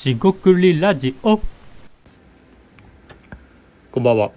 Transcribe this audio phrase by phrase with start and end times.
[0.00, 1.38] しごくりラジオ
[3.92, 4.32] こんばんは。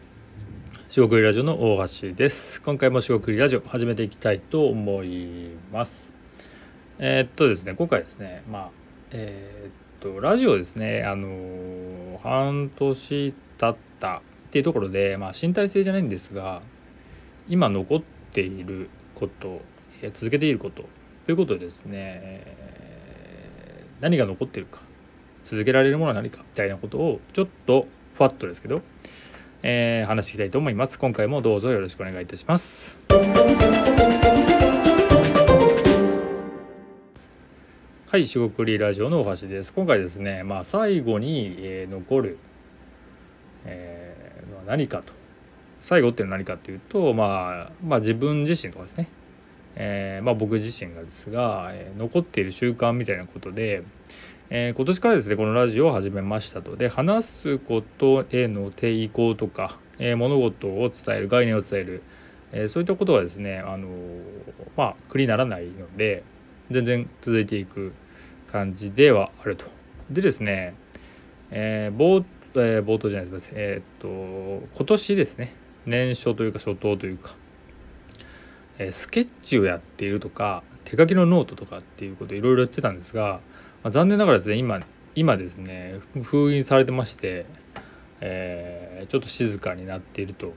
[0.89, 2.61] しごくりラジオの大橋です。
[2.61, 6.11] 今回もしごくりラジオ始めていきたいと思います。
[6.99, 8.69] えーっとですね、今回ですね、まあ、
[9.11, 14.21] えーっと、ラジオですね、あのー半年経ったっ
[14.51, 16.61] ていうところで、まあ、身体性じゃないんですが、
[17.47, 18.01] 今残っ
[18.33, 19.61] ていること、
[20.01, 20.83] え続けていること
[21.25, 22.57] ということでですね、
[24.01, 24.81] 何が残っているか、
[25.43, 28.81] 続けられるものは何かみたいなことをちょっとふわっとですけど、
[29.61, 30.99] えー話していきたいと思います。
[30.99, 32.97] 今回もどうぞよろしくお願いいたします。
[38.07, 39.73] はい、四国リラジオの大橋です。
[39.73, 42.37] 今回ですね、まあ最後に、え残る、
[43.65, 45.13] えーのは何かと。
[45.79, 49.09] 最後っていうのは何かというと、まあ、まあ自分自身とかですね。
[49.75, 53.81] えーまあ僕自身がですが、えー残っている習慣みたいなことで、
[54.55, 62.03] えー今年からですねこのラジオを始めましたとで話すことへの抵抗とか、えー物事を伝える概念を伝える、
[62.51, 63.87] えーそういったことはですねあの
[64.77, 66.23] まあ苦にならないので
[66.69, 67.93] 全然続いていく
[68.45, 69.65] 感じではあると。
[70.11, 70.75] でですね、
[71.49, 75.55] えー冒えー冒頭じゃないですえーっと今年ですね
[75.87, 77.33] 年初というか初頭というか、
[78.77, 83.39] えスケッチをやっているとか手書きのノートとかっていうことをいろいろやってたんですが、
[83.83, 84.81] まあ、残念ながらですね今
[85.15, 87.45] 今ですね封印されてまして、
[88.21, 90.53] えーちょっと静かになっていると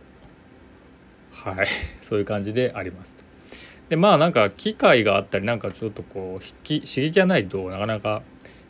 [1.33, 1.67] はい
[2.01, 3.15] そういう感じであります。
[3.89, 8.23] でまあなんか機会があったりなんかちょっとこう引き刺激がないとなかなか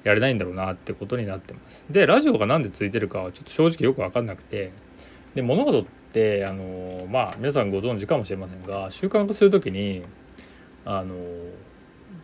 [0.05, 1.87] やれないんだろうなってことになってます。
[1.91, 4.73] でラジオが何でついてるかはちょっと正直よく分かんなくて
[5.35, 10.03] で物事ってあのまあ皆さんご存知かもしれませんが習慣化する時に
[10.85, 11.15] あの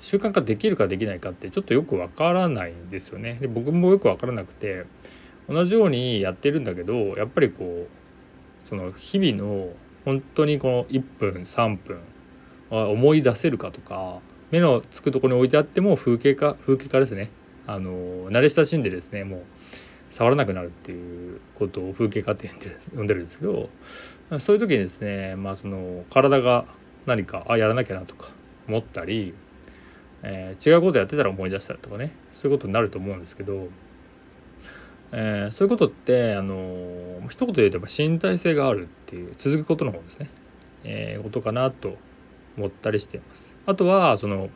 [0.03, 3.39] 習慣化できるかできないかってちょっとよくわからないんですよね。
[3.41, 4.85] で僕もよくわからなくて
[5.49, 9.69] 同じようにやってるんだけどやっぱりこうその日々の
[10.05, 12.01] 本当にこの1分3分
[12.71, 14.19] は思い出せるかとか
[14.51, 17.31] 目のつくところに置いてあっても風景化風景化ですね
[17.69, 19.43] あの慣れ親しんでですねもう
[20.11, 23.71] 触らなくなるっていうことを風景化って呼んでるんでるんですけど
[24.41, 26.65] そういう時にですねまあその体が
[27.07, 28.31] 何かあやらなきゃなとか
[28.67, 29.35] 思ったり
[30.23, 32.13] えー違うことやってたら思い出したとかね。
[32.33, 33.69] そういうことになると思うんですけど、
[35.13, 40.29] えーそういうことってあのー一言で言うとやっぱ身体性があるっていう続くことの方ですね、
[40.85, 41.97] えーことかなと
[42.57, 43.53] 思ったりしています。
[43.67, 44.51] あとはその、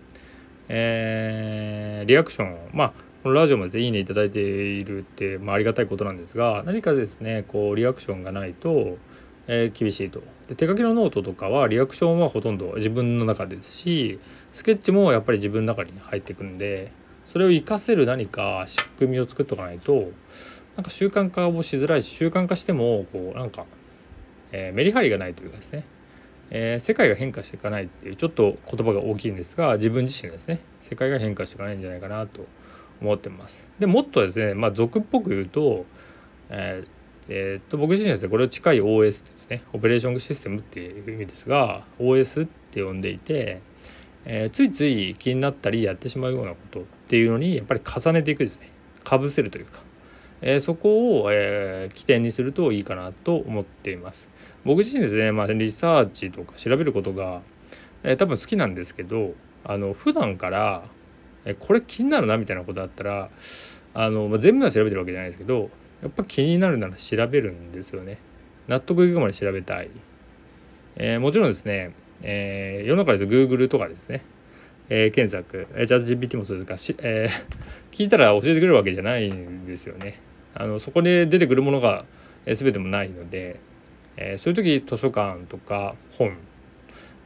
[0.69, 2.57] えーリアクション。
[2.73, 8.99] まあこのラジオもですねいいねいただいているって、まあ、ありがたいことなんですが何かですねこうリアクションがないと、
[9.49, 14.19] えー厳しいとで手書きのノートとかはリアクションはほとんど自分の中ですし
[14.53, 16.93] スケッチもやっぱり自分の中に入ってくんで
[17.27, 20.11] それを活かせる何か仕組みを作っておかないと
[20.77, 23.65] なんか習慣化をしづらいし習慣化してもこうなんか、
[24.53, 25.85] えーメリハリがないというかですね、
[26.51, 32.47] えー世界が変化していかないっていうちょっと言葉が大きいんですが自分自身ですね世界が変化していかないんじゃないかなと
[33.01, 33.67] 思ってます。
[33.79, 35.85] でもっとですね、まあ、俗っぽく言うと,、
[36.51, 36.89] えー
[37.29, 39.63] えっと僕自身はですねこれを近い OS ですね。
[39.73, 43.61] オペレーションシステムっていう意味ですが OS って呼んでいて、
[44.25, 48.71] えーついつい気になったりやってしまうようなことっていうのにやっぱり重ねていくですね。
[49.05, 49.81] かぶせるというか、
[50.43, 54.29] えーそこを、えー起点にするといいかなと思っています。
[54.65, 57.43] 僕自身ですね、まあ、リサーチとか調べることが、
[58.03, 60.85] えー多分好きなんですけどあの普段から
[61.47, 63.31] えこれ気になるなみたいなことあったら
[63.95, 65.71] あの、まあ、全部は調べてるわけじゃないですけど
[66.03, 68.19] やっぱ気になるなら調べるんですよね。
[68.69, 69.91] 納得いくまで調べたい、
[70.97, 71.93] えーもちろんですね、
[72.23, 74.23] えー世の中です Google とかですね、
[74.89, 75.67] えー検索。
[75.75, 80.21] えーチャット GPT もそうですがし、えー聞いたら教えてくれるわけじゃないんですよね。
[80.55, 82.05] あのそこで出てくるものが、
[82.45, 83.61] えー全てもないので、
[84.17, 86.37] えーそういう時図書館とか本。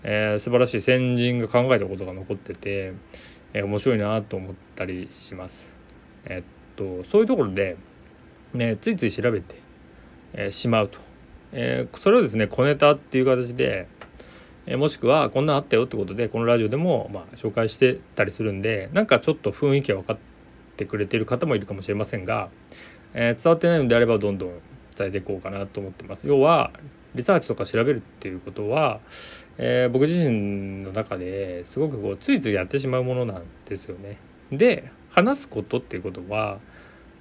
[0.03, 2.93] えー素晴らしい先人が考えたことが残ってて、
[3.53, 5.69] えー面白いなと思ったりします。
[6.27, 7.77] えっとそういうところで、
[8.55, 9.57] ね、ついつい調べて、
[10.33, 10.99] えーしまうと、
[11.53, 13.87] えーそれをですね小ネタっていう形で、
[14.67, 20.19] えーもしくはこんなんあったよってことでこのラジオでも、まあ、紹介してたりするんでなんかちょっと雰囲気が分かっ
[20.77, 22.49] てくれてる方もいるかもしれませんが、
[23.15, 24.51] えー伝わってないのであればどんどん
[24.97, 26.27] 伝えていこうかなと思ってます。
[26.27, 26.73] 要は
[27.15, 29.01] リサーチとか調べるっていうことは、
[29.59, 34.19] えー僕自身の中ですごくこうついついやってしまうものなんですよね。
[34.53, 36.59] で話すことっていうことは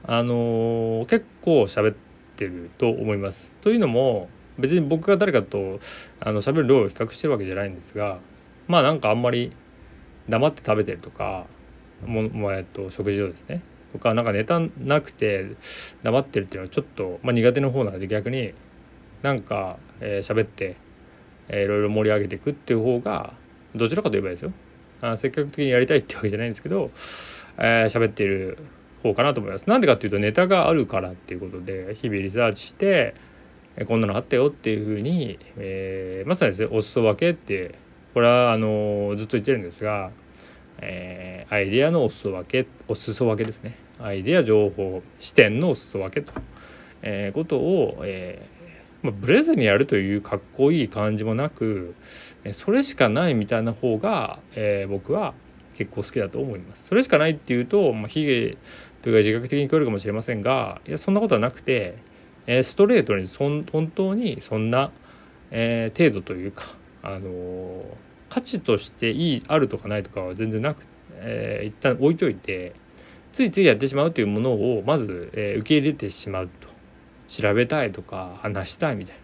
[0.03, 1.95] あの結構喋っ
[2.35, 3.51] てると思います。
[3.61, 5.79] というのも別に僕が誰かと
[6.19, 8.19] あの喋る量を比較してるわけじゃないんですが
[8.67, 9.51] まあなんかあんまり
[10.27, 11.45] 黙って食べてるとか
[12.05, 13.61] ももえっと食事をですね
[13.91, 15.55] とかなんかネタなくて
[16.03, 18.53] 黙ってるっていうのはちょっと、まあ、苦手な方なので逆に
[19.21, 20.77] なんか喋、えー、って
[21.49, 23.33] え、いろいろ盛り上げていくっていう方が
[23.75, 24.53] どちらかといえばですよ
[25.01, 26.91] あ積極的にやりたいってわけじゃないんですけど
[27.61, 28.57] えー、喋っている
[29.03, 29.67] 方かなと思います。
[29.69, 33.15] なんでかっていうとネタがあるからっていうことで日々リサーチして
[33.87, 37.75] こんなのあったよっていうふうに、えー、まさにですねお裾分けって
[38.13, 40.11] これはあのずっと言ってるんですが、
[40.79, 46.33] えー、アイデアのお裾分けお裾分けですねアイデア情報視点のお裾分けと、
[47.01, 48.59] えー、ことを、えー
[49.01, 51.95] まあ、ブレずにやるというかっこいい感じもなく
[52.51, 55.33] それしかないみたいな方が、えー、僕は
[55.75, 56.87] 結構好きだと思います。
[56.87, 58.07] それしかないっていうと、まあ、
[59.01, 61.97] というか自覚的に聞こえるかもしれませんがいやそんなことはなくて、
[62.47, 64.91] えー、ストレートにそん本当にそんな、
[65.51, 67.85] えー、程度というか、あの、
[68.29, 72.73] 価値としていいあるとかないとかは全然なく、えー、一旦置いといて
[73.31, 76.69] ついついやってしまうというものをまず、えー、受け入れてしまうと。
[77.29, 79.21] 調べたいとか話したいみたいな。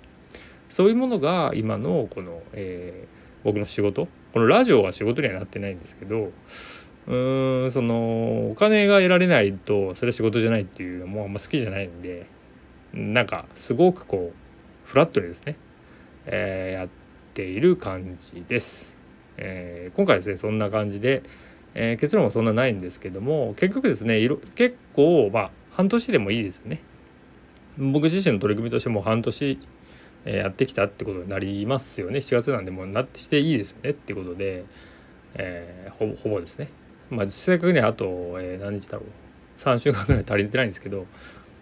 [0.70, 6.32] そういうものが今のこの、えー、僕の仕事このラジオは仕事にはなってないんですけど
[7.08, 12.26] うーんそのお金が得られないとそれ仕事じゃないっていうのもあんま好きじゃないんで
[12.94, 15.58] なんかすごくこうフラットにですね、
[16.26, 16.90] えー、やっ
[17.34, 18.94] ている感じです。
[19.38, 21.24] えー、今回ですねそんな感じで、
[21.74, 24.26] えー、結論はそんなないんですけども結局ですね
[24.56, 26.82] 結構まあ半年でもいいですよね。
[27.78, 29.60] 僕自身の取り組みとしても半年
[30.24, 34.66] やってきたってことになりますよね7月なんでもうなってしていいですよねってことで、
[35.36, 36.70] えー、ほぼほぼですね
[37.10, 39.10] まあ実際確にあと、えー、何日だろう。
[39.60, 41.06] 3週間ぐらい足りてないんですけど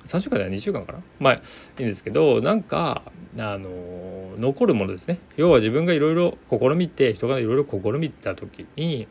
[0.06, 1.00] 3週間では2週間かな？
[1.20, 1.40] まあい
[1.80, 3.04] いんですけどなんか
[3.38, 3.70] あの
[4.40, 5.20] 残るものですね。
[5.38, 9.08] 要は自分がいろいろ試みて人がいろいろ試みた時に、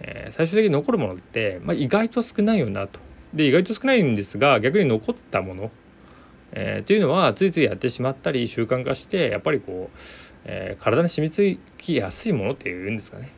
[0.00, 3.00] えー、最終的に残るものって、まあ、意外と少ないよなと。
[3.32, 5.70] で意外と少ないんですが逆に残ったもの
[6.56, 9.98] えー、というのはついついやってしまったり習慣化してやっぱりこう、
[10.44, 13.32] えー、体に染みつきやすいものっていうんですかね、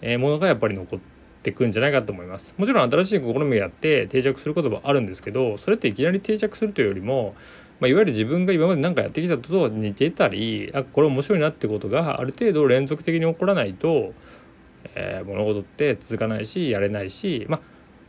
[0.00, 1.15] えー、ものがやっぱり残って
[1.52, 7.34] くんじゃないかと思いますもちろん新しい試みをやって定着することもあるんですけどそれっていきなり定着するというよりも、
[7.80, 14.12] まあ、いわゆる自分が今まで何かやってきたとと似てたりあこれ面白いなってことがある程度連続的に起こらないと、
[14.94, 17.60] え物事って続かないしやれないしまあ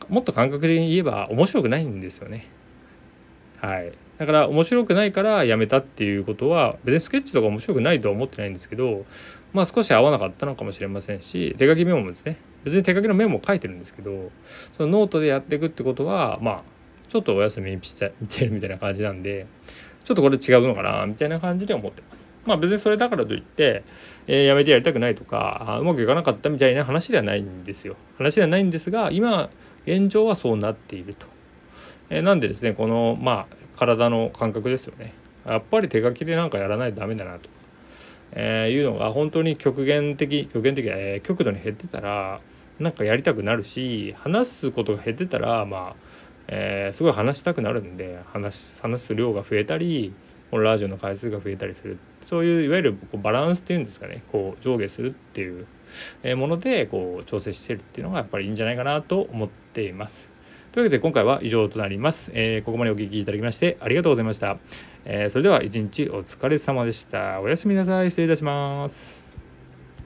[0.08, 2.46] もっと感覚的に言えば面白くないんですよね。
[3.60, 9.04] はい、だから面白くないからやめたっていうことは別にスケッチとか面白くないとは思ってないんですけど
[9.52, 14.30] まあ少し合わなかったのかもしれませんし手書きメモもですね別に手書きのメモも書いてるんですけど
[14.76, 16.62] そのノートでやっていくってことはまあ
[17.08, 19.46] ちょっとお休みして見てるみたいな感じなんで
[20.04, 22.32] ちょっとこれ違うのかなみたいな感じで思ってます。
[22.46, 23.84] まあ別にそれだからといって、
[24.26, 27.96] えー、やめてやりたくないとかうまくいかなかったみたいな話ではないんですよ。
[28.16, 29.50] 話ではないんですが今
[29.86, 31.26] 現状はそうなっていると。
[32.10, 35.12] えなんでですねこのまあ体の感覚ですよね
[35.46, 37.48] やっぱり手書きでなんかやらないとダメだなと、
[38.32, 42.40] えー、いうのが本当に極限的極限的、えー、極度に減ってたら
[42.78, 45.96] なんかやりたくなるし話すことが減ってたらまあ、
[46.48, 50.14] えー、すごい話したくなるんで話話す量が増えたり
[50.50, 55.66] このラジオの回数が増えたりするそういういわゆるこうバランスっていうんですかねこう上下するっていう
[56.36, 60.37] ものでこう調整してるっていうのがやっぱりいいんじゃないかなと思っています。
[60.72, 62.30] というわけで今回は以上となります。
[62.34, 64.58] えー、ここまでお聴きいただきましてありがとうございました。
[65.04, 67.40] えー、それでは一日お疲れ様でした。
[67.40, 68.10] おやすみなさい。
[68.10, 69.27] 失礼いたします。